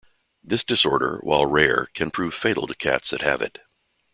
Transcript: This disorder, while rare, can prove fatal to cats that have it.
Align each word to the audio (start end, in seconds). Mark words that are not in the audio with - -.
This 0.43 0.63
disorder, 0.63 1.19
while 1.21 1.45
rare, 1.45 1.85
can 1.93 2.09
prove 2.09 2.33
fatal 2.33 2.65
to 2.65 2.73
cats 2.73 3.11
that 3.11 3.21
have 3.21 3.39
it. 3.43 3.59